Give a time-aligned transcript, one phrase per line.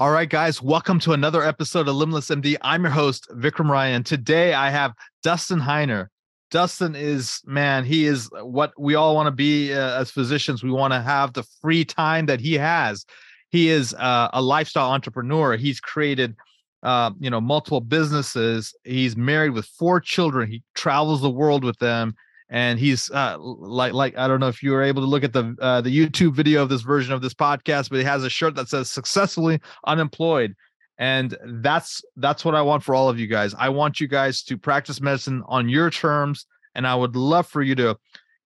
[0.00, 2.56] All right, guys, welcome to another episode of Limitless MD.
[2.62, 4.02] I'm your host, Vikram Raya.
[4.02, 6.06] Today I have Dustin Heiner.
[6.50, 10.62] Dustin is, man, he is what we all want to be uh, as physicians.
[10.62, 13.04] We want to have the free time that he has.
[13.50, 15.58] He is uh, a lifestyle entrepreneur.
[15.58, 16.34] He's created,
[16.82, 18.74] uh, you know, multiple businesses.
[18.84, 20.50] He's married with four children.
[20.50, 22.14] He travels the world with them
[22.50, 25.32] and he's uh, like like I don't know if you were able to look at
[25.32, 28.30] the uh, the YouTube video of this version of this podcast, but he has a
[28.30, 30.54] shirt that says "successfully unemployed,"
[30.98, 33.54] and that's that's what I want for all of you guys.
[33.54, 37.62] I want you guys to practice medicine on your terms, and I would love for
[37.62, 37.96] you to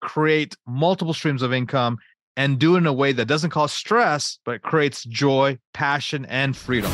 [0.00, 1.98] create multiple streams of income
[2.36, 6.54] and do it in a way that doesn't cause stress, but creates joy, passion, and
[6.56, 6.92] freedom.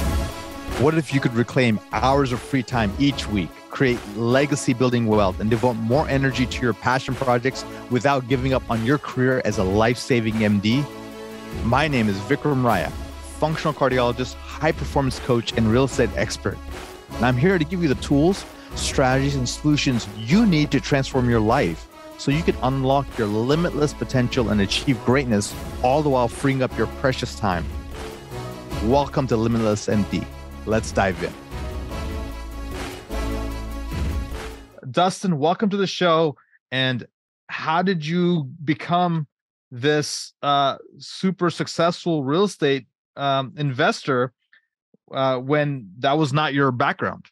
[0.81, 5.39] What if you could reclaim hours of free time each week, create legacy building wealth,
[5.41, 9.59] and devote more energy to your passion projects without giving up on your career as
[9.59, 10.85] a life saving MD?
[11.65, 12.91] My name is Vikram Raya,
[13.39, 16.57] functional cardiologist, high performance coach, and real estate expert.
[17.17, 21.29] And I'm here to give you the tools, strategies, and solutions you need to transform
[21.29, 26.29] your life so you can unlock your limitless potential and achieve greatness, all the while
[26.29, 27.65] freeing up your precious time.
[28.85, 30.27] Welcome to Limitless MD.
[30.71, 31.32] Let's dive in.
[34.88, 36.37] Dustin, welcome to the show.
[36.71, 37.09] And
[37.49, 39.27] how did you become
[39.73, 44.32] this uh, super successful real estate um, investor
[45.10, 47.27] uh, when that was not your background?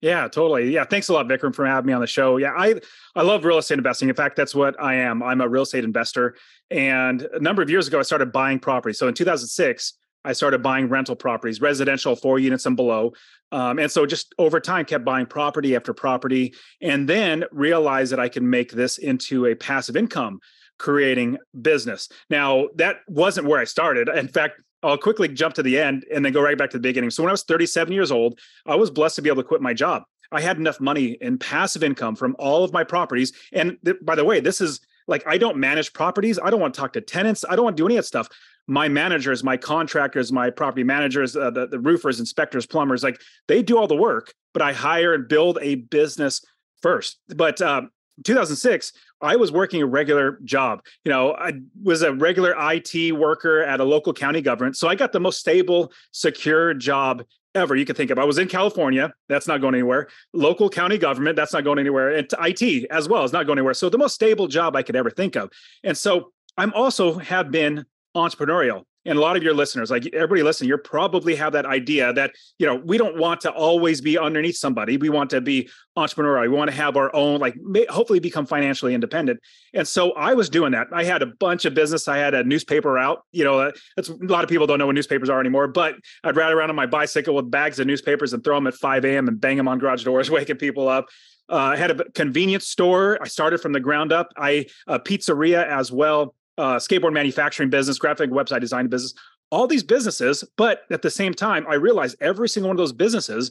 [0.00, 0.70] Yeah, totally.
[0.70, 2.38] Yeah, thanks a lot, Vikram, for having me on the show.
[2.38, 2.80] Yeah, I
[3.14, 4.08] I love real estate investing.
[4.08, 5.22] In fact, that's what I am.
[5.22, 6.34] I'm a real estate investor.
[6.70, 8.94] And a number of years ago, I started buying property.
[8.94, 13.12] So in 2006, I started buying rental properties, residential four units and below.
[13.52, 18.20] Um, and so just over time, kept buying property after property, and then realized that
[18.20, 20.40] I can make this into a passive income
[20.78, 22.08] creating business.
[22.30, 24.08] Now, that wasn't where I started.
[24.08, 26.82] In fact, I'll quickly jump to the end and then go right back to the
[26.82, 27.10] beginning.
[27.10, 29.62] So when I was 37 years old, I was blessed to be able to quit
[29.62, 30.02] my job.
[30.30, 33.32] I had enough money in passive income from all of my properties.
[33.52, 36.38] And th- by the way, this is like I don't manage properties.
[36.42, 37.44] I don't want to talk to tenants.
[37.48, 38.28] I don't want to do any of that stuff
[38.66, 43.62] my managers, my contractors, my property managers, uh, the, the roofers, inspectors, plumbers, like they
[43.62, 46.42] do all the work, but I hire and build a business
[46.82, 47.18] first.
[47.28, 47.90] But um,
[48.22, 50.82] 2006, I was working a regular job.
[51.04, 54.76] You know, I was a regular IT worker at a local county government.
[54.76, 58.18] So I got the most stable, secure job ever you could think of.
[58.18, 59.12] I was in California.
[59.28, 60.08] That's not going anywhere.
[60.32, 61.36] Local county government.
[61.36, 62.10] That's not going anywhere.
[62.10, 63.74] And IT as well is not going anywhere.
[63.74, 65.50] So the most stable job I could ever think of.
[65.82, 68.84] And so I'm also have been entrepreneurial.
[69.06, 72.32] And a lot of your listeners like everybody listen you probably have that idea that
[72.58, 74.96] you know we don't want to always be underneath somebody.
[74.96, 76.42] We want to be entrepreneurial.
[76.42, 77.54] We want to have our own like
[77.90, 79.40] hopefully become financially independent.
[79.74, 80.86] And so i was doing that.
[80.92, 82.08] I had a bunch of business.
[82.08, 83.24] I had a newspaper out.
[83.32, 86.36] You know that's a lot of people don't know what newspapers are anymore but i'd
[86.36, 89.28] ride around on my bicycle with bags of newspapers and throw them at 5 a.m
[89.28, 91.06] and bang them on garage doors waking people up.
[91.50, 93.18] Uh, I had a convenience store.
[93.20, 94.32] I started from the ground up.
[94.34, 99.14] I a pizzeria as well uh, skateboard manufacturing business, graphic website design business,
[99.50, 100.44] all these businesses.
[100.56, 103.50] But at the same time, I realized every single one of those businesses,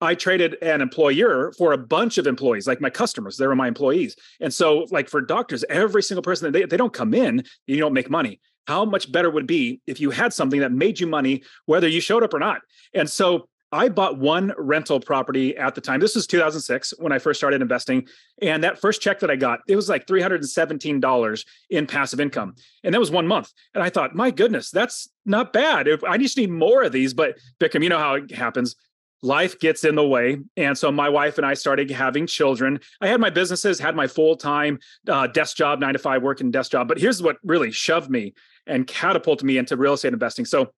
[0.00, 3.36] I traded an employer for a bunch of employees, like my customers.
[3.36, 4.16] They were my employees.
[4.40, 7.92] And so, like for doctors, every single person, they, they don't come in, you don't
[7.92, 8.40] make money.
[8.66, 12.00] How much better would be if you had something that made you money, whether you
[12.00, 12.62] showed up or not?
[12.94, 15.98] And so I bought one rental property at the time.
[15.98, 18.06] This was 2006 when I first started investing.
[18.42, 22.54] And that first check that I got, it was like $317 in passive income.
[22.84, 23.50] And that was one month.
[23.74, 25.88] And I thought, my goodness, that's not bad.
[26.06, 27.14] I just need more of these.
[27.14, 28.76] But Vikram, you know how it happens.
[29.22, 30.38] Life gets in the way.
[30.56, 32.78] And so my wife and I started having children.
[33.00, 36.50] I had my businesses, had my full time uh, desk job, nine to five working
[36.50, 36.88] desk job.
[36.88, 38.34] But here's what really shoved me
[38.66, 40.44] and catapulted me into real estate investing.
[40.44, 40.72] So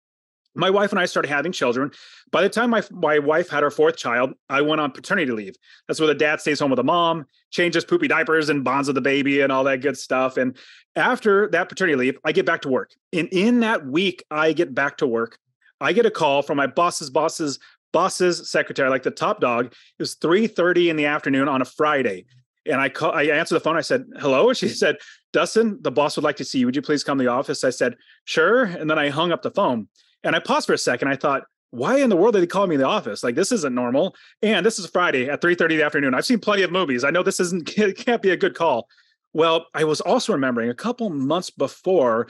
[0.54, 1.90] my wife and I started having children.
[2.30, 5.56] By the time my, my wife had her fourth child, I went on paternity leave.
[5.86, 8.94] That's where the dad stays home with the mom, changes poopy diapers and bonds with
[8.94, 10.36] the baby and all that good stuff.
[10.36, 10.56] And
[10.96, 12.92] after that paternity leave, I get back to work.
[13.12, 15.38] And in that week, I get back to work.
[15.80, 17.58] I get a call from my boss's boss's
[17.92, 19.66] boss's secretary, like the top dog.
[19.66, 22.26] It was 3:30 in the afternoon on a Friday.
[22.66, 23.76] And I call, I answered the phone.
[23.76, 24.52] I said, hello.
[24.52, 24.96] She said,
[25.32, 26.66] Dustin, the boss would like to see you.
[26.66, 27.64] Would you please come to the office?
[27.64, 28.64] I said, sure.
[28.64, 29.88] And then I hung up the phone.
[30.24, 31.08] And I paused for a second.
[31.08, 33.24] I thought, why in the world did they call me in the office?
[33.24, 34.14] Like this isn't normal.
[34.42, 36.14] And this is Friday at 3 30 in the afternoon.
[36.14, 37.04] I've seen plenty of movies.
[37.04, 37.66] I know this isn't
[37.96, 38.88] can't be a good call.
[39.32, 42.28] Well, I was also remembering a couple months before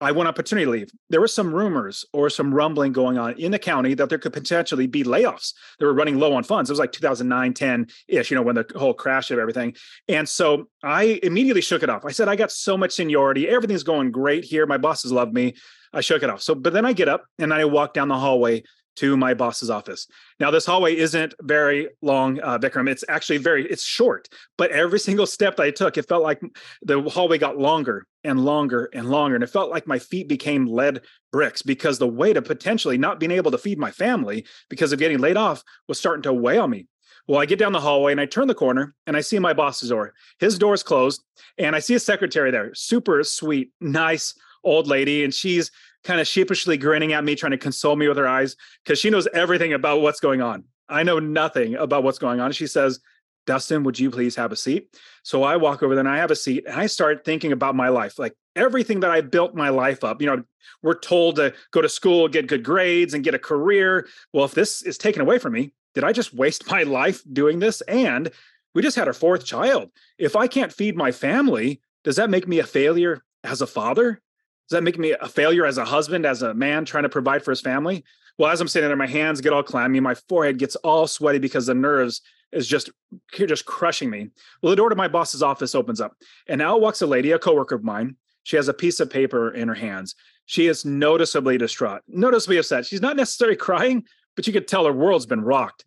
[0.00, 0.90] I went on paternity leave.
[1.08, 4.32] There were some rumors or some rumbling going on in the county that there could
[4.32, 5.54] potentially be layoffs.
[5.78, 6.68] They were running low on funds.
[6.68, 9.74] It was like 2009, 10 ish, you know, when the whole crash of everything.
[10.08, 12.04] And so I immediately shook it off.
[12.04, 13.48] I said, I got so much seniority.
[13.48, 14.66] Everything's going great here.
[14.66, 15.54] My bosses love me.
[15.96, 16.42] I shook it off.
[16.42, 18.62] So, but then I get up and I walk down the hallway
[18.96, 20.06] to my boss's office.
[20.40, 22.88] Now, this hallway isn't very long, uh, Vikram.
[22.88, 26.40] It's actually very, it's short, but every single step that I took, it felt like
[26.82, 29.36] the hallway got longer and longer and longer.
[29.36, 33.20] And it felt like my feet became lead bricks because the weight of potentially not
[33.20, 36.58] being able to feed my family because of getting laid off was starting to weigh
[36.58, 36.86] on me.
[37.28, 39.52] Well, I get down the hallway and I turn the corner and I see my
[39.52, 40.14] boss's door.
[40.38, 41.22] His door is closed
[41.58, 44.34] and I see a secretary there, super sweet, nice
[44.66, 45.24] old lady.
[45.24, 45.70] And she's
[46.04, 49.10] kind of sheepishly grinning at me, trying to console me with her eyes because she
[49.10, 50.64] knows everything about what's going on.
[50.88, 52.52] I know nothing about what's going on.
[52.52, 53.00] She says,
[53.46, 54.96] Dustin, would you please have a seat?
[55.22, 57.74] So I walk over there and I have a seat and I start thinking about
[57.74, 60.20] my life, like everything that I built my life up.
[60.20, 60.44] You know,
[60.82, 64.08] we're told to go to school, get good grades, and get a career.
[64.32, 67.60] Well, if this is taken away from me, did I just waste my life doing
[67.60, 67.80] this?
[67.82, 68.30] And
[68.74, 69.90] we just had our fourth child.
[70.18, 74.20] If I can't feed my family, does that make me a failure as a father?
[74.68, 77.44] Does that make me a failure as a husband, as a man trying to provide
[77.44, 78.04] for his family?
[78.38, 81.38] Well, as I'm sitting there, my hands get all clammy, my forehead gets all sweaty
[81.38, 82.20] because the nerves
[82.52, 82.90] is just
[83.32, 84.28] just crushing me.
[84.62, 86.16] Well, the door to my boss's office opens up,
[86.48, 88.16] and out walks a lady, a coworker of mine.
[88.42, 90.14] She has a piece of paper in her hands.
[90.46, 92.86] She is noticeably distraught, noticeably upset.
[92.86, 94.04] She's not necessarily crying,
[94.36, 95.84] but you could tell her world's been rocked.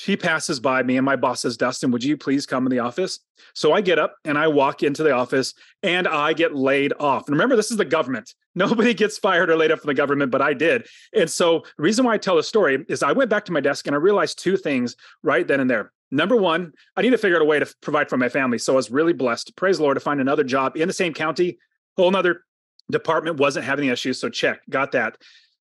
[0.00, 2.78] She passes by me and my boss says, Dustin, would you please come in the
[2.78, 3.18] office?
[3.52, 7.26] So I get up and I walk into the office and I get laid off.
[7.26, 8.32] And remember, this is the government.
[8.54, 10.86] Nobody gets fired or laid off from the government, but I did.
[11.12, 13.58] And so the reason why I tell the story is I went back to my
[13.58, 15.90] desk and I realized two things right then and there.
[16.12, 18.58] Number one, I need to figure out a way to provide for my family.
[18.58, 21.12] So I was really blessed, praise the Lord, to find another job in the same
[21.12, 21.58] county,
[21.96, 22.44] whole another
[22.88, 24.20] department, wasn't having issues.
[24.20, 25.16] So check, got that.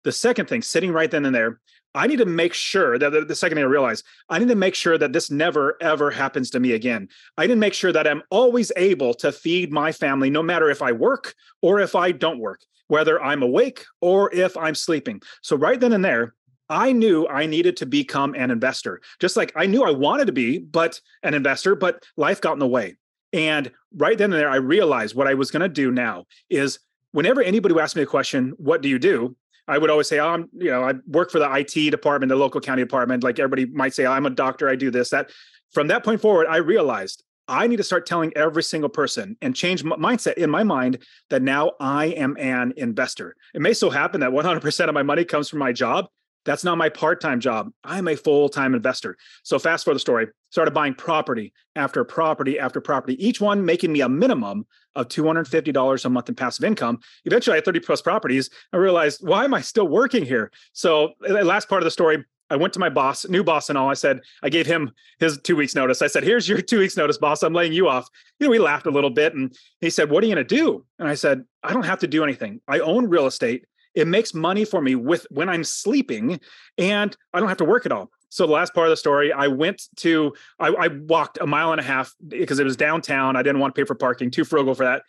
[0.04, 1.62] The second thing, sitting right then and there,
[1.95, 4.97] I need to make sure that the second I realize, I need to make sure
[4.97, 7.07] that this never ever happens to me again.
[7.38, 10.69] I need to make sure that I'm always able to feed my family, no matter
[10.69, 12.59] if I work or if I don't work,
[12.89, 15.21] whether I'm awake or if I'm sleeping.
[15.42, 16.36] So, right then and there,
[16.69, 20.33] I knew I needed to become an investor, just like I knew I wanted to
[20.33, 22.98] be, but an investor, but life got in the way.
[23.31, 26.80] And right then and there, I realized what I was going to do now is
[27.12, 29.36] whenever anybody would ask me a question, what do you do?
[29.67, 32.35] I would always say, oh, I'm, you know, I work for the IT department, the
[32.35, 33.23] local county department.
[33.23, 35.31] Like everybody might say, I'm a doctor, I do this, that.
[35.71, 39.56] From that point forward, I realized I need to start telling every single person and
[39.56, 43.35] change my mindset in my mind that now I am an investor.
[43.53, 46.07] It may so happen that 100% of my money comes from my job,
[46.45, 47.71] that's not my part-time job.
[47.83, 49.18] I'm a full-time investor.
[49.44, 53.92] So fast forward the story, started buying property after property after property, each one making
[53.92, 54.65] me a minimum
[54.95, 57.00] of $250 a month in passive income.
[57.25, 58.50] Eventually I had 30 plus properties.
[58.71, 60.51] I realized, why am I still working here?
[60.74, 63.69] So uh, the last part of the story, I went to my boss, new boss
[63.69, 63.89] and all.
[63.89, 66.01] I said, I gave him his two weeks notice.
[66.01, 67.44] I said, here's your two weeks notice, boss.
[67.44, 68.07] I'm laying you off.
[68.39, 70.56] You know, we laughed a little bit and he said, what are you going to
[70.56, 70.86] do?
[71.00, 72.62] And I said, I don't have to do anything.
[72.68, 73.65] I own real estate.
[73.95, 76.39] It makes money for me with when I'm sleeping
[76.77, 78.12] and I don't have to work at all.
[78.30, 81.71] So the last part of the story, I went to I, I walked a mile
[81.71, 83.36] and a half because it was downtown.
[83.36, 85.03] I didn't want to pay for parking, too frugal for that.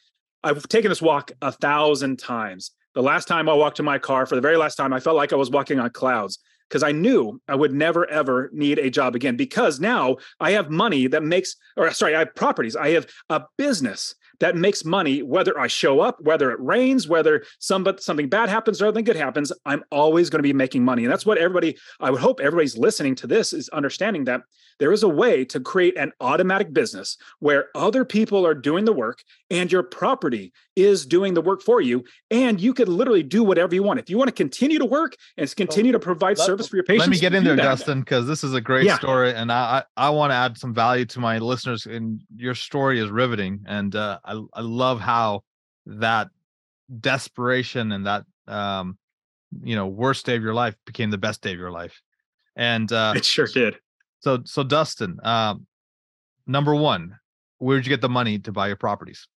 [0.44, 2.70] I've taken this walk a thousand times.
[2.94, 5.16] The last time I walked to my car, for the very last time, I felt
[5.16, 8.90] like I was walking on clouds because I knew I would never ever need a
[8.90, 12.90] job again because now I have money that makes, or sorry, I have properties, I
[12.90, 17.86] have a business that makes money whether I show up, whether it rains, whether some,
[17.98, 19.52] something bad happens or something good happens.
[19.64, 21.04] I'm always going to be making money.
[21.04, 24.42] And that's what everybody, I would hope everybody's listening to this is understanding that
[24.78, 28.92] there is a way to create an automatic business where other people are doing the
[28.92, 32.04] work and your property is doing the work for you.
[32.30, 34.00] And you could literally do whatever you want.
[34.00, 36.84] If you want to continue to work and continue to provide let, service for your
[36.84, 37.06] patients.
[37.06, 38.98] Let me get in there, Dustin, because this is a great yeah.
[38.98, 39.32] story.
[39.32, 41.86] And I, I, I want to add some value to my listeners.
[41.86, 43.64] And your story is riveting.
[43.66, 45.42] And uh, I, I love how
[45.86, 46.28] that
[47.00, 48.98] desperation and that, um,
[49.62, 52.00] you know, worst day of your life became the best day of your life.
[52.56, 53.76] And uh, it sure did.
[54.20, 55.66] So, so Dustin, um,
[56.46, 57.18] number one,
[57.58, 59.28] where did you get the money to buy your properties?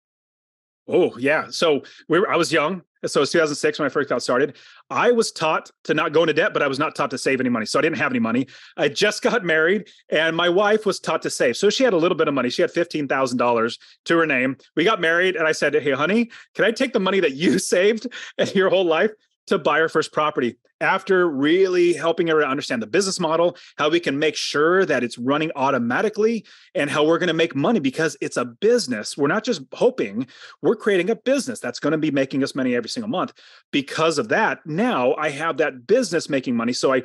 [0.88, 1.47] Oh yeah.
[1.50, 2.83] So we were, I was young.
[3.07, 4.57] So it's 2006 when I first got started.
[4.90, 7.38] I was taught to not go into debt, but I was not taught to save
[7.38, 7.64] any money.
[7.64, 8.49] So I didn't have any money.
[8.76, 11.57] I just got married and my wife was taught to save.
[11.57, 12.50] So she had a little bit of money.
[12.50, 14.57] She had $15,000 to her name.
[14.75, 17.59] We got married and I said, Hey, honey, can I take the money that you
[17.59, 18.09] saved
[18.54, 19.12] your whole life
[19.49, 23.99] to buy our first property after really helping her understand the business model, how we
[23.99, 28.17] can make sure that it's running automatically, and how we're going to make money because
[28.21, 29.17] it's a business.
[29.17, 30.26] We're not just hoping,
[30.62, 33.33] we're creating a business that's going to be making us money every single month.
[33.73, 36.73] Because of that, now I have that business making money.
[36.73, 37.02] So I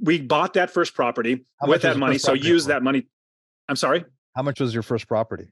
[0.00, 2.16] we bought that first property how with that money.
[2.16, 3.06] So use that money.
[3.68, 4.04] I'm sorry.
[4.36, 5.48] How much was your first property?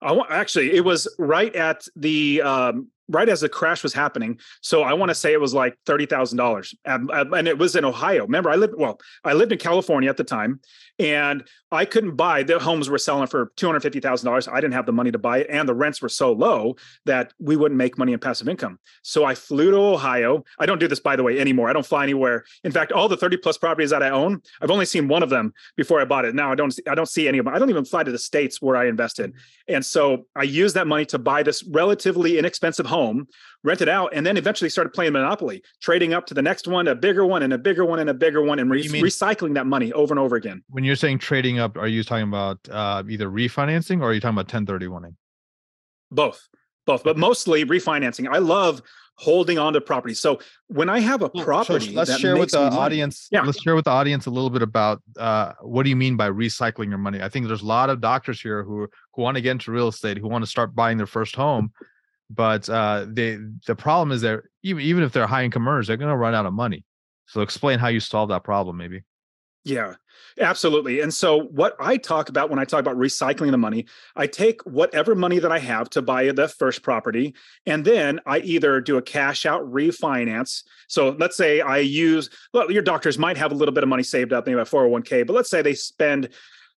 [0.00, 4.38] I want actually it was right at the um right as the crash was happening.
[4.60, 7.10] So I want to say it was like thirty thousand dollars, and
[7.46, 8.22] it was in Ohio.
[8.22, 10.60] Remember, I lived well, I lived in California at the time,
[10.98, 12.42] and I couldn't buy.
[12.42, 14.48] The homes were selling for two hundred fifty thousand dollars.
[14.48, 17.32] I didn't have the money to buy it, and the rents were so low that
[17.38, 18.78] we wouldn't make money in passive income.
[19.02, 20.44] So I flew to Ohio.
[20.58, 21.68] I don't do this, by the way, anymore.
[21.68, 22.44] I don't fly anywhere.
[22.64, 25.30] In fact, all the thirty plus properties that I own, I've only seen one of
[25.30, 26.34] them before I bought it.
[26.34, 26.74] Now I don't.
[26.88, 27.54] I don't see any of them.
[27.54, 29.32] I don't even fly to the states where I invested,
[29.68, 32.95] and so I used that money to buy this relatively inexpensive home,
[33.62, 36.88] rent it out, and then eventually started playing Monopoly, trading up to the next one,
[36.88, 39.66] a bigger one, and a bigger one, and a bigger one, and re- recycling that
[39.66, 40.62] money over and over again.
[40.70, 44.20] When you're saying trading up, are you talking about uh, either refinancing or are you
[44.20, 45.14] talking about 1031ing?
[46.10, 46.48] Both,
[46.86, 48.28] both, but mostly refinancing.
[48.32, 48.82] I love
[49.16, 50.14] holding on to property.
[50.14, 53.28] So when I have a property, so let's share with the audience.
[53.30, 53.42] Yeah.
[53.42, 56.28] let's share with the audience a little bit about uh, what do you mean by
[56.30, 57.22] recycling your money.
[57.22, 59.88] I think there's a lot of doctors here who who want to get into real
[59.88, 61.72] estate, who want to start buying their first home,
[62.30, 65.96] but uh, they the problem is that even even if they're high income earners, they're
[65.96, 66.84] going to run out of money.
[67.26, 69.02] So explain how you solve that problem, maybe.
[69.66, 69.94] Yeah,
[70.40, 71.00] absolutely.
[71.00, 74.62] And so, what I talk about when I talk about recycling the money, I take
[74.62, 77.34] whatever money that I have to buy the first property,
[77.66, 80.62] and then I either do a cash out refinance.
[80.86, 84.04] So, let's say I use, well, your doctors might have a little bit of money
[84.04, 86.28] saved up, maybe a 401k, but let's say they spend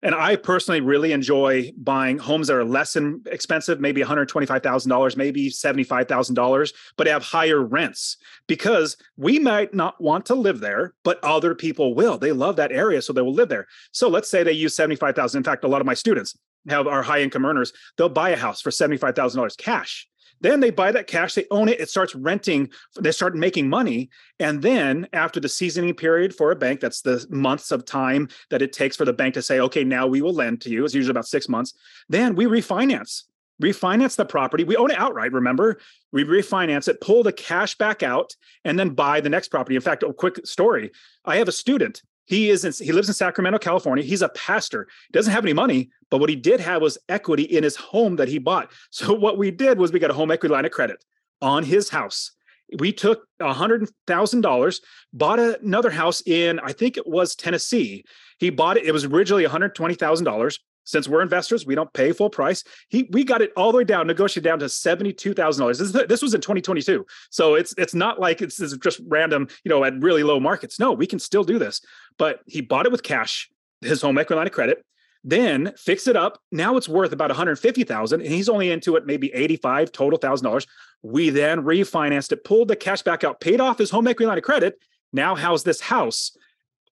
[0.02, 6.74] and I personally really enjoy buying homes that are less expensive, maybe $125,000, maybe $75,000,
[6.98, 11.96] but have higher rents because we might not want to live there, but other people
[11.96, 12.18] will.
[12.18, 13.68] They love that area, so they will live there.
[13.92, 15.38] So let's say they use 75,000.
[15.38, 16.38] In fact, a lot of my students
[16.68, 17.72] have are high income earners.
[17.98, 20.09] They'll buy a house for $75,000 cash.
[20.42, 22.70] Then they buy that cash, they own it, it starts renting,
[23.00, 24.10] they start making money.
[24.40, 28.62] And then after the seasoning period for a bank, that's the months of time that
[28.62, 30.86] it takes for the bank to say, okay, now we will lend to you.
[30.86, 31.74] It's usually about six months.
[32.08, 33.24] Then we refinance
[33.62, 34.64] refinance the property.
[34.64, 35.80] We own it outright, remember?
[36.12, 39.76] We refinance it, pull the cash back out, and then buy the next property.
[39.76, 40.92] In fact, a quick story
[41.26, 44.04] I have a student he is in, he lives in Sacramento, California.
[44.04, 44.88] He's a pastor.
[45.12, 48.28] Doesn't have any money, but what he did have was equity in his home that
[48.30, 48.72] he bought.
[48.92, 51.04] So what we did was we got a home equity line of credit
[51.42, 52.32] on his house.
[52.78, 54.82] We took $100,000,
[55.14, 58.04] bought another house in I think it was Tennessee.
[58.38, 60.60] He bought it it was originally $120,000
[60.90, 62.64] since we're investors, we don't pay full price.
[62.90, 65.78] He we got it all the way down, negotiated down to seventy two thousand dollars.
[65.78, 69.48] This was in twenty twenty two, so it's it's not like it's, it's just random,
[69.64, 70.80] you know, at really low markets.
[70.80, 71.82] No, we can still do this.
[72.18, 73.50] But he bought it with cash,
[73.82, 74.84] his home equity line of credit,
[75.24, 76.42] then fix it up.
[76.52, 79.58] Now it's worth about one hundred fifty thousand, and he's only into it maybe eighty
[79.58, 80.66] five total thousand dollars.
[81.04, 84.38] We then refinanced it, pulled the cash back out, paid off his home equity line
[84.38, 84.80] of credit.
[85.14, 86.36] Now how's this house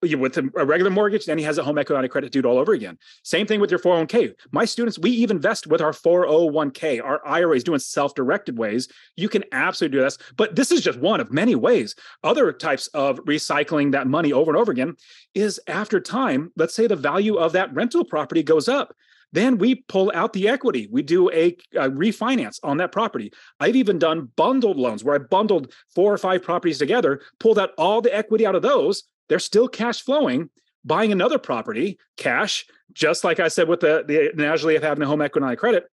[0.01, 2.59] with a regular mortgage, then he has a home equity line of credit due all
[2.59, 2.97] over again.
[3.23, 4.33] Same thing with your 401k.
[4.51, 8.87] My students, we even invest with our 401k, our IRAs, doing self-directed ways.
[9.15, 11.95] You can absolutely do this, but this is just one of many ways.
[12.23, 14.95] Other types of recycling that money over and over again
[15.33, 16.51] is after time.
[16.55, 18.95] Let's say the value of that rental property goes up.
[19.33, 20.87] Then we pull out the equity.
[20.89, 23.33] We do a, a, refinance on that property.
[23.59, 27.71] I've even done bundled loans where I bundled four or five properties together, pulled out
[27.77, 30.49] all the equity out of those, they're still cash flowing,
[30.83, 35.07] buying another property, cash, just like I said with the, the analogy of having a
[35.07, 35.85] home equity credit.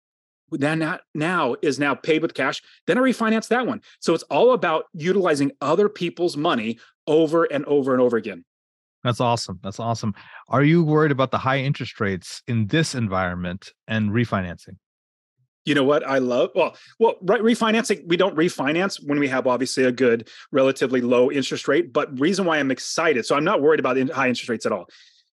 [0.51, 2.63] Then now is now paid with cash.
[2.87, 3.81] Then I refinance that one.
[4.01, 8.45] So it's all about utilizing other people's money over and over and over again.
[9.03, 9.59] That's awesome.
[9.63, 10.15] That's awesome.
[10.49, 14.77] Are you worried about the high interest rates in this environment and refinancing?
[15.65, 16.51] You know what I love?
[16.55, 21.31] Well, well, right, refinancing, we don't refinance when we have obviously a good, relatively low
[21.31, 21.93] interest rate.
[21.93, 24.89] But reason why I'm excited, so I'm not worried about high interest rates at all.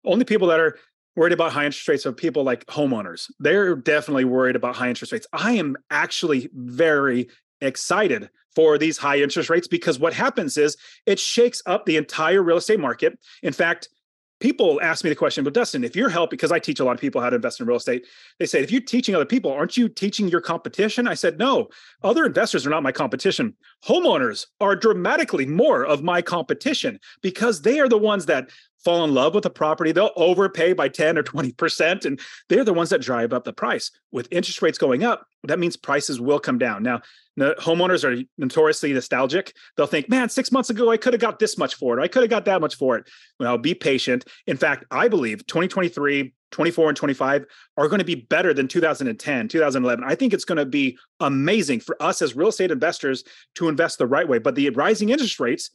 [0.06, 0.78] Only people that are
[1.16, 3.32] worried about high interest rates are people like homeowners.
[3.40, 5.28] They're definitely worried about high interest rates.
[5.34, 7.30] I am actually very
[7.62, 12.42] excited for these high interest rates because what happens is it shakes up the entire
[12.42, 13.18] real estate market.
[13.44, 13.90] In fact,
[14.40, 16.94] people ask me the question, but Dustin, if you're helping, because I teach a lot
[16.94, 18.06] of people how to invest in real estate,
[18.40, 21.08] they say, if you're teaching other people, aren't you teaching your competition?
[21.08, 21.70] I said, no,
[22.04, 23.56] other investors are not my competition.
[23.86, 28.50] Homeowners are dramatically more of my competition because they are the ones that
[28.84, 29.92] fall in love with a property.
[29.92, 32.20] They'll overpay by 10 or 20%, and
[32.50, 33.92] they're the ones that drive up the price.
[34.12, 36.84] With interest rates going up, that means prices will come down.
[36.84, 37.02] Now,
[37.40, 39.54] homeowners are notoriously nostalgic.
[39.76, 42.04] They'll think, man, six months ago, I could have got this much for it.
[42.04, 43.08] I could have got that much for it.
[43.40, 44.26] Well, be patient.
[44.48, 47.46] In fact, I believe 2023, 24, and 25
[47.78, 50.04] are going to be better than 2010, 2011.
[50.04, 53.24] I think it's going to be amazing for us as real estate investors
[53.56, 54.40] to invest the right way.
[54.40, 55.70] But the rising interest rates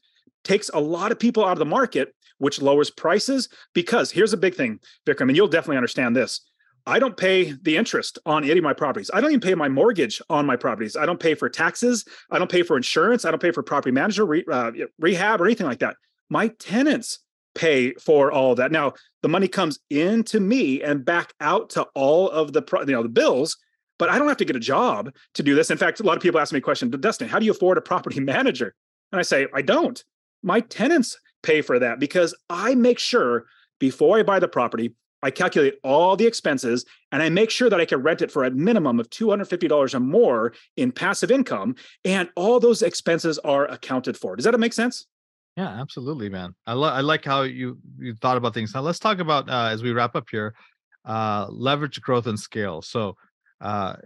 [0.44, 3.48] takes a lot of people out of the market, which lowers prices.
[3.72, 6.40] Because here's a big thing, Vikram, and you'll definitely understand this
[6.86, 9.10] I don't pay the interest on any of my properties.
[9.14, 10.96] I don't even pay my mortgage on my properties.
[10.96, 12.04] I don't pay for taxes.
[12.30, 13.24] I don't pay for insurance.
[13.24, 15.96] I don't pay for property manager re, uh, rehab or anything like that.
[16.28, 17.20] My tenants
[17.54, 18.72] pay for all of that.
[18.72, 23.04] Now, the money comes into me and back out to all of the you know
[23.04, 23.56] the bills,
[23.98, 25.70] but I don't have to get a job to do this.
[25.70, 27.78] In fact, a lot of people ask me a question, Dustin, how do you afford
[27.78, 28.74] a property manager?
[29.12, 30.02] And I say, I don't.
[30.42, 33.46] My tenants pay for that because I make sure
[33.78, 37.80] before I buy the property, I calculate all the expenses and I make sure that
[37.80, 41.76] I can rent it for a minimum of $250 or more in passive income.
[42.04, 44.34] And all those expenses are accounted for.
[44.34, 45.06] Does that make sense?
[45.56, 46.54] Yeah, absolutely, man.
[46.66, 48.74] I, lo- I like how you you thought about things.
[48.74, 50.54] Now let's talk about uh, as we wrap up here,
[51.04, 52.80] uh, leverage, growth, and scale.
[52.80, 53.16] So
[53.60, 53.96] uh,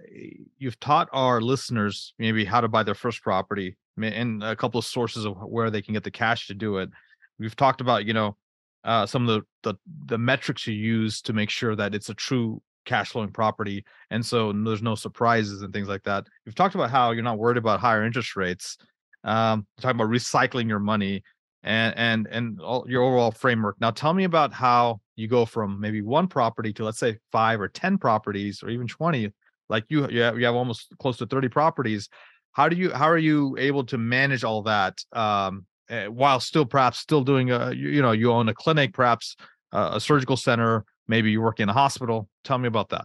[0.58, 4.84] you've taught our listeners maybe how to buy their first property and a couple of
[4.84, 6.90] sources of where they can get the cash to do it.
[7.38, 8.36] We've talked about you know
[8.84, 12.14] uh, some of the, the the metrics you use to make sure that it's a
[12.14, 16.26] true cash flowing property, and so there's no surprises and things like that.
[16.44, 18.76] You've talked about how you're not worried about higher interest rates.
[19.24, 21.24] Um, talking about recycling your money
[21.64, 23.76] and and and all, your overall framework.
[23.80, 27.60] Now, tell me about how you go from maybe one property to let's say five
[27.60, 29.32] or ten properties or even twenty.
[29.68, 32.08] Like you, you have, you have almost close to thirty properties.
[32.52, 35.66] How do you how are you able to manage all that um,
[36.08, 39.36] while still perhaps still doing a you, know you own a clinic, perhaps
[39.72, 42.28] uh, a surgical center, maybe you work in a hospital.
[42.44, 43.04] Tell me about that.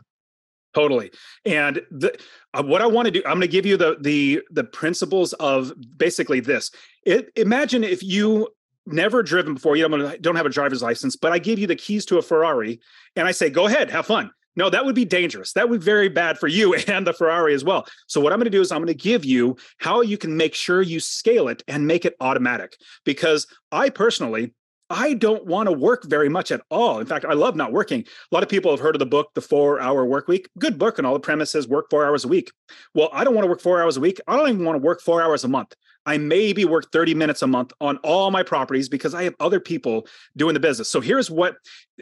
[0.73, 1.11] Totally.
[1.45, 2.17] And the,
[2.53, 5.33] uh, what I want to do, I'm going to give you the the the principles
[5.33, 6.71] of basically this.
[7.05, 8.47] It, imagine if you
[8.85, 11.75] never driven before, you don't, don't have a driver's license, but I give you the
[11.75, 12.79] keys to a Ferrari,
[13.15, 15.53] and I say, "Go ahead, have fun." No, that would be dangerous.
[15.53, 17.87] That would be very bad for you and the Ferrari as well.
[18.07, 20.35] So, what I'm going to do is I'm going to give you how you can
[20.35, 22.75] make sure you scale it and make it automatic.
[23.05, 24.53] Because I personally,
[24.91, 26.99] I don't want to work very much at all.
[26.99, 28.01] In fact, I love not working.
[28.01, 30.49] A lot of people have heard of the book, The Four Hour Work Week.
[30.59, 32.51] Good book, and all the premises work four hours a week.
[32.93, 34.19] Well, I don't want to work four hours a week.
[34.27, 35.73] I don't even want to work four hours a month.
[36.05, 39.59] I maybe work 30 minutes a month on all my properties because I have other
[39.59, 40.89] people doing the business.
[40.89, 41.57] So here's what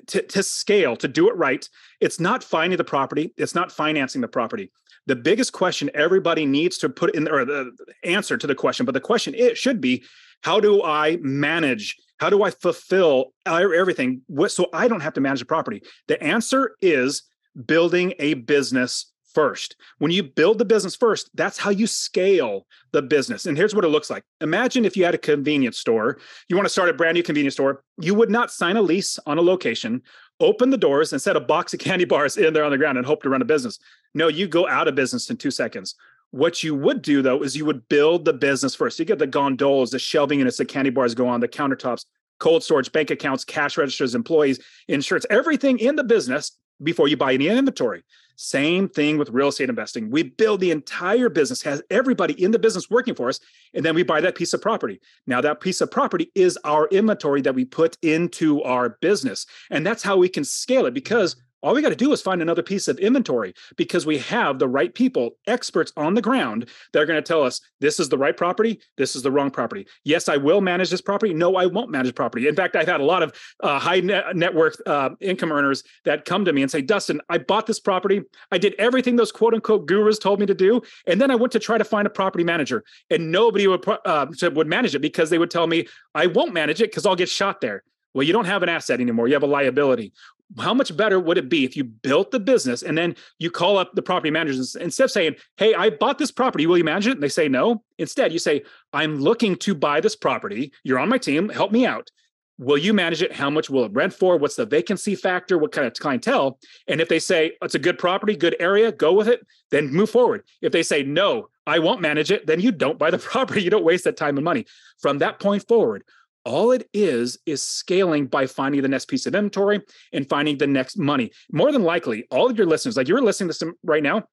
[0.07, 1.67] to, to scale, to do it right.
[1.99, 4.71] It's not finding the property, it's not financing the property
[5.05, 8.91] the biggest question everybody needs to put in or the answer to the question but
[8.91, 10.03] the question it should be
[10.43, 15.39] how do i manage how do I fulfill everything so I don't have to manage
[15.39, 15.81] the property?
[16.07, 17.23] The answer is
[17.65, 19.77] building a business first.
[19.99, 23.45] When you build the business first, that's how you scale the business.
[23.45, 24.25] And here's what it looks like.
[24.41, 27.53] Imagine if you had a convenience store, you want to start a brand new convenience
[27.53, 30.01] store, you would not sign a lease on a location,
[30.41, 32.97] open the doors and set a box of candy bars in there on the ground
[32.97, 33.79] and hope to run a business.
[34.13, 35.95] No, you go out of business in 2 seconds.
[36.31, 38.99] What you would do though is you would build the business first.
[38.99, 42.03] You get the gondolas, the shelving units, the candy bars go on, the countertops,
[42.39, 47.33] cold storage, bank accounts, cash registers, employees, insurance, everything in the business before you buy
[47.33, 48.03] any inventory.
[48.41, 50.09] Same thing with real estate investing.
[50.09, 53.41] We build the entire business, has everybody in the business working for us,
[53.73, 55.01] and then we buy that piece of property.
[55.27, 59.45] Now, that piece of property is our inventory that we put into our business.
[59.71, 62.41] And that's how we can scale it because all we got to do is find
[62.41, 67.01] another piece of inventory because we have the right people, experts on the ground that
[67.01, 69.85] are going to tell us this is the right property, this is the wrong property.
[70.03, 71.33] Yes, I will manage this property.
[71.33, 72.47] No, I won't manage property.
[72.47, 75.83] In fact, I've had a lot of uh, high net, net worth uh, income earners
[76.05, 78.21] that come to me and say, Dustin, I bought this property.
[78.51, 80.81] I did everything those quote unquote gurus told me to do.
[81.07, 84.27] And then I went to try to find a property manager and nobody would, uh,
[84.53, 87.29] would manage it because they would tell me, I won't manage it because I'll get
[87.29, 87.83] shot there.
[88.13, 89.27] Well, you don't have an asset anymore.
[89.27, 90.13] You have a liability
[90.57, 93.77] how much better would it be if you built the business and then you call
[93.77, 96.65] up the property managers instead of saying, Hey, I bought this property.
[96.65, 97.13] Will you manage it?
[97.13, 97.83] And they say no.
[97.97, 100.71] Instead, you say, I'm looking to buy this property.
[100.83, 101.49] You're on my team.
[101.49, 102.09] Help me out.
[102.57, 103.31] Will you manage it?
[103.31, 104.37] How much will it rent for?
[104.37, 105.57] What's the vacancy factor?
[105.57, 106.59] What kind of clientele?
[106.89, 110.09] And if they say it's a good property, good area, go with it, then move
[110.09, 110.43] forward.
[110.61, 113.61] If they say, no, I won't manage it, then you don't buy the property.
[113.61, 114.65] You don't waste that time and money.
[115.01, 116.03] From that point forward,
[116.45, 119.81] all it is is scaling by finding the next piece of inventory
[120.13, 121.31] and finding the next money.
[121.51, 124.23] More than likely, all of your listeners, like you're listening to this right now,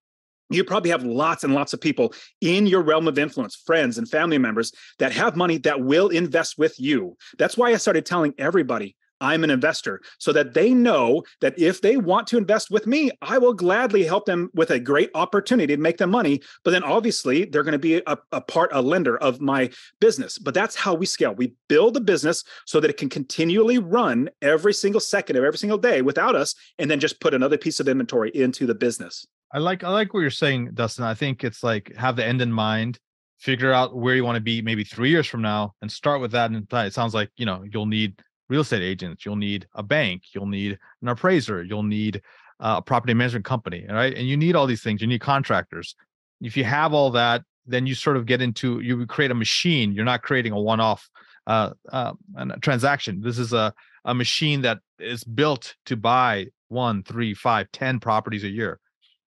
[0.51, 4.09] you probably have lots and lots of people in your realm of influence, friends and
[4.09, 7.16] family members that have money that will invest with you.
[7.38, 11.81] That's why I started telling everybody I'm an investor so that they know that if
[11.81, 15.74] they want to invest with me, I will gladly help them with a great opportunity
[15.74, 16.42] to make them money.
[16.64, 20.38] But then obviously they're going to be a, a, part, a lender of my business.
[20.38, 21.35] But that's how we scale.
[21.35, 25.59] We build a business so that it can continually run every single second of every
[25.59, 29.26] single day without us, and then just put another piece of inventory into the business.
[29.52, 31.05] I like I like what you're saying, Dustin.
[31.05, 32.98] I think it's like have the end in mind
[33.38, 36.33] figure out where you want to be maybe three years from now and start with
[36.33, 39.82] that and it sounds like you know you'll need real estate agents, you'll need a
[39.82, 42.22] bank, you'll need an appraiser, you'll need
[42.61, 44.14] a property management company, right?
[44.16, 45.00] And you need all these things.
[45.00, 45.94] You need contractors.
[46.40, 49.92] If you have all that, then you sort of get into you create a machine.
[49.92, 51.09] You're not creating a one-off
[51.46, 52.12] uh, uh,
[52.61, 53.20] transaction.
[53.20, 58.44] This is a a machine that is built to buy one, three, five, ten properties
[58.44, 58.78] a year,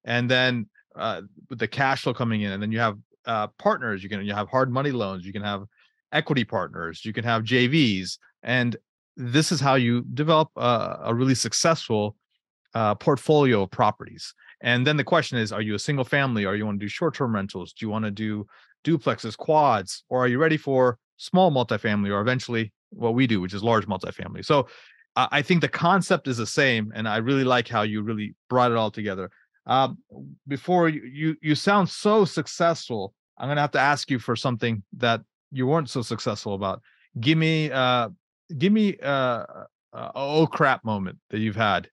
[0.05, 4.01] and then uh, with the cash flow coming in, and then you have uh, partners.
[4.03, 5.25] You can you have hard money loans.
[5.25, 5.63] You can have
[6.12, 7.03] equity partners.
[7.03, 8.77] You can have JVs, and
[9.19, 12.15] this is how you develop a, a really successful
[12.73, 14.34] uh, portfolio of properties.
[14.62, 16.45] And then the question is, are you a single family?
[16.45, 17.73] Or you want to do short-term rentals?
[17.73, 18.47] Do you want to do
[18.86, 23.53] duplexes, quads, or are you ready for small multifamily or eventually what we do, which
[23.53, 24.43] is large multifamily?
[24.45, 24.67] So
[25.15, 28.71] I think the concept is the same, and I really like how you really brought
[28.71, 29.32] it all together.
[29.65, 29.97] Um,
[30.47, 34.84] before you, you you sound so successful, I'm gonna have to ask you for something
[34.97, 36.82] that you weren't so successful about.
[37.19, 38.10] Give me uh
[38.58, 39.46] give me uh,
[39.94, 41.90] uh oh crap moment that you've had.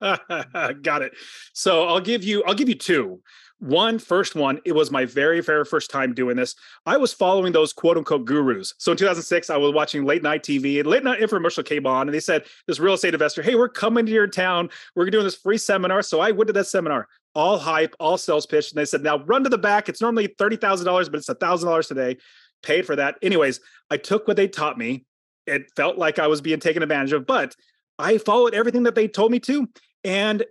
[0.00, 1.12] Got it.
[1.52, 3.20] So I'll give you I'll give you two.
[3.58, 6.54] One first one, it was my very, very first time doing this.
[6.84, 8.74] I was following those quote unquote gurus.
[8.76, 12.06] So in 2006, I was watching late night TV and late night infomercial came on,
[12.06, 14.68] and they said, This real estate investor, hey, we're coming to your town.
[14.94, 16.02] We're doing this free seminar.
[16.02, 18.72] So I went to that seminar, all hype, all sales pitch.
[18.72, 19.88] And they said, Now run to the back.
[19.88, 22.18] It's normally $30,000, but it's $1,000 today.
[22.62, 23.16] Paid for that.
[23.22, 25.06] Anyways, I took what they taught me.
[25.46, 27.54] It felt like I was being taken advantage of, but
[27.98, 29.68] I followed everything that they told me to
[30.04, 30.44] and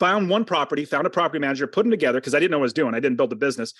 [0.00, 2.64] found one property, found a property manager, put them together because I didn't know what
[2.64, 2.94] I was doing.
[2.94, 3.72] I didn't build the business.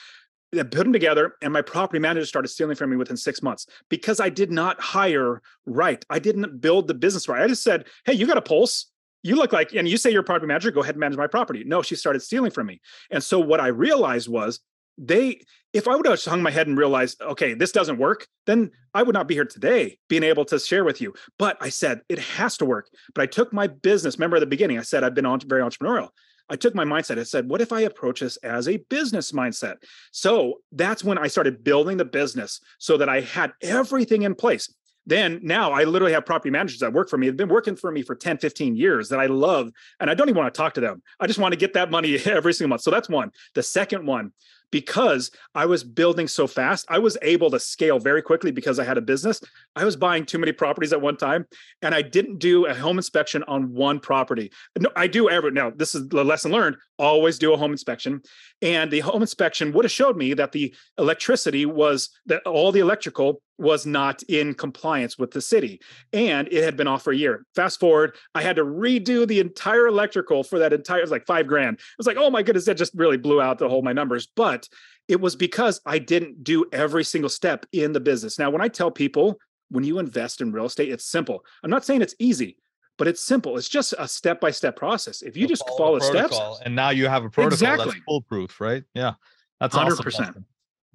[0.54, 3.66] I put them together, and my property manager started stealing from me within six months
[3.88, 6.04] because I did not hire right.
[6.10, 7.42] I didn't build the business right.
[7.42, 8.86] I just said, "Hey, you got a pulse."
[9.24, 11.28] You look like, and you say you're a property manager, go ahead and manage my
[11.28, 11.62] property.
[11.64, 12.80] No, she started stealing from me.
[13.08, 14.58] And so what I realized was
[15.02, 18.70] they if I would have hung my head and realized, okay, this doesn't work, then
[18.92, 21.14] I would not be here today being able to share with you.
[21.38, 22.88] But I said, it has to work.
[23.14, 26.10] But I took my business, remember at the beginning, I said I've been very entrepreneurial.
[26.50, 27.18] I took my mindset.
[27.18, 29.76] I said, what if I approach this as a business mindset?
[30.10, 34.68] So that's when I started building the business so that I had everything in place.
[35.06, 37.26] Then now I literally have property managers that work for me.
[37.26, 39.70] They've been working for me for 10, 15 years that I love.
[39.98, 41.02] And I don't even want to talk to them.
[41.18, 42.82] I just want to get that money every single month.
[42.82, 43.30] So that's one.
[43.54, 44.32] The second one
[44.72, 48.84] because I was building so fast, I was able to scale very quickly because I
[48.84, 49.40] had a business.
[49.76, 51.46] I was buying too many properties at one time,
[51.82, 54.50] and I didn't do a home inspection on one property.
[54.76, 55.70] No, I do every now.
[55.70, 56.76] This is the lesson learned.
[56.98, 58.22] Always do a home inspection,
[58.60, 62.80] and the home inspection would have showed me that the electricity was that all the
[62.80, 65.80] electrical was not in compliance with the city
[66.12, 67.46] and it had been off for a year.
[67.54, 71.26] Fast forward i had to redo the entire electrical for that entire it was like
[71.26, 71.76] five grand.
[71.76, 74.28] It was like oh my goodness that just really blew out the whole my numbers.
[74.34, 74.68] But
[75.08, 78.38] it was because i didn't do every single step in the business.
[78.38, 79.38] Now when i tell people
[79.70, 81.44] when you invest in real estate it's simple.
[81.62, 82.58] I'm not saying it's easy
[82.98, 83.56] but it's simple.
[83.56, 85.22] It's just a step-by-step process.
[85.22, 87.86] If you just follow, follow steps and now you have a protocol exactly.
[87.86, 88.84] that's foolproof right?
[88.94, 89.14] Yeah
[89.62, 90.44] that's 100% awesome.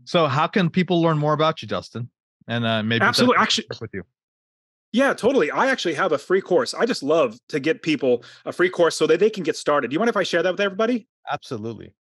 [0.03, 2.09] so how can people learn more about you Dustin
[2.47, 4.03] and uh, maybe absolutely actually with you.
[4.93, 5.51] Yeah, totally.
[5.51, 6.73] I actually have a free course.
[6.73, 9.89] I just love to get people a free course so that they can get started.
[9.89, 11.07] Do you mind if I share that with everybody?
[11.29, 11.93] Absolutely.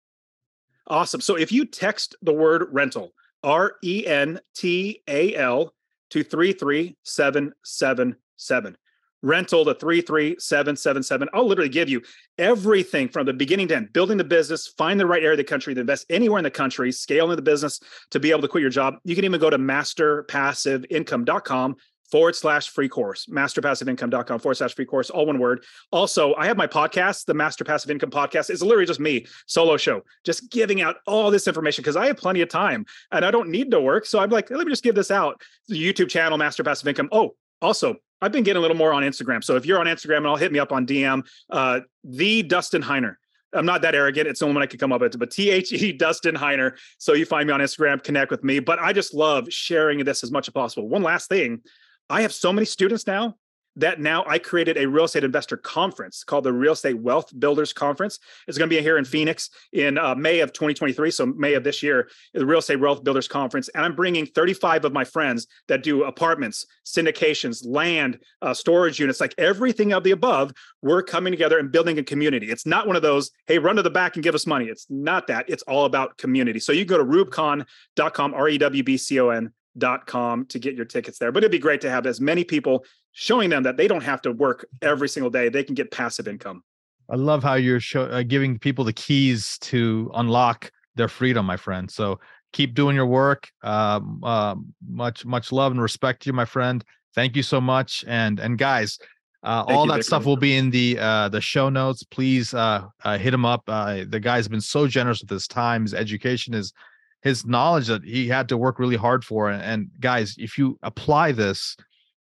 [0.87, 1.19] Awesome.
[1.19, 3.11] So if you text the word rental,
[3.43, 5.73] R E N T A L,
[6.11, 8.77] to 33777,
[9.21, 11.27] rental to 33777.
[11.33, 12.01] I'll literally give you
[12.37, 15.43] everything from the beginning to end, building the business, find the right area of the
[15.43, 17.79] country to invest anywhere in the country, scaling the business
[18.11, 18.95] to be able to quit your job.
[19.03, 21.75] You can even go to masterpassiveincome.com
[22.11, 25.63] forward slash free course, masterpassiveincome.com forward slash free course, all one word.
[25.91, 28.49] Also, I have my podcast, the Master Passive Income Podcast.
[28.49, 32.17] It's literally just me, solo show, just giving out all this information because I have
[32.17, 34.05] plenty of time and I don't need to work.
[34.05, 35.41] So I'm like, let me just give this out.
[35.67, 37.09] The YouTube channel, Master Passive Income.
[37.11, 39.43] Oh, also I've been getting a little more on Instagram.
[39.43, 42.81] So if you're on Instagram and I'll hit me up on DM, uh, the Dustin
[42.81, 43.15] Heiner.
[43.53, 44.27] I'm not that arrogant.
[44.27, 46.77] It's the only one I could come up with, but T H E Dustin Heiner.
[46.97, 48.59] So you find me on Instagram, connect with me.
[48.59, 50.87] But I just love sharing this as much as possible.
[50.89, 51.61] One last thing
[52.09, 53.35] I have so many students now
[53.77, 57.73] that now I created a real estate investor conference called the Real Estate Wealth Builders
[57.73, 58.19] Conference.
[58.47, 61.11] It's going to be here in Phoenix in uh, May of 2023.
[61.11, 63.69] So, May of this year, the Real Estate Wealth Builders Conference.
[63.69, 69.21] And I'm bringing 35 of my friends that do apartments, syndications, land, uh, storage units,
[69.21, 70.51] like everything of the above.
[70.81, 72.47] We're coming together and building a community.
[72.47, 74.65] It's not one of those, hey, run to the back and give us money.
[74.65, 75.45] It's not that.
[75.47, 76.59] It's all about community.
[76.59, 80.59] So, you go to rewbcon.com, R E W B C O N dot com to
[80.59, 81.31] get your tickets there.
[81.31, 82.83] But it'd be great to have as many people
[83.19, 85.49] showing them that they don't have to work every single day.
[85.49, 86.61] They can get passive income.
[87.09, 91.57] I love how you're show, uh, giving people the keys to unlock their freedom, my
[91.57, 91.89] friend.
[91.89, 92.19] So
[92.53, 93.49] keep doing your work.
[93.63, 94.55] Um, uh,
[95.03, 96.83] much much love and respect to you, my friend.
[97.15, 98.05] Thank you so much.
[98.07, 98.99] And and guys,
[99.43, 100.09] Uh, all you, that Victor.
[100.09, 102.03] stuff will be in the uh, the show notes.
[102.03, 103.61] Please uh, uh, hit him up.
[103.67, 106.73] Uh, the guy's been so generous with his time, his education, his
[107.21, 109.49] his knowledge that he had to work really hard for.
[109.49, 111.77] And, and guys, if you apply this,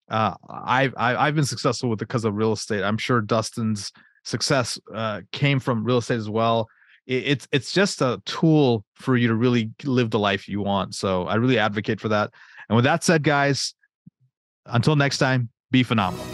[0.09, 2.83] uh, I've I've been successful with it because of real estate.
[2.83, 3.92] I'm sure Dustin's
[4.25, 6.69] success uh, came from real estate as well.
[7.07, 10.95] It, it's it's just a tool for you to really live the life you want.
[10.95, 12.31] So I really advocate for that.
[12.69, 13.75] And with that said, guys,
[14.66, 16.25] until next time, be phenomenal.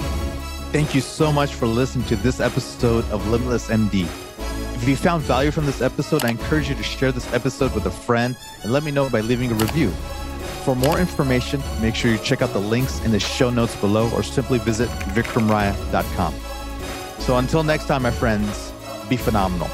[0.72, 4.04] Thank you so much for listening to this episode of Limitless MD.
[4.82, 7.86] If you found value from this episode, I encourage you to share this episode with
[7.86, 9.92] a friend and let me know by leaving a review.
[10.64, 14.08] For more information, make sure you check out the links in the show notes below
[14.10, 16.34] or simply visit vikramraya.com.
[17.18, 18.72] So until next time, my friends,
[19.08, 19.68] be phenomenal.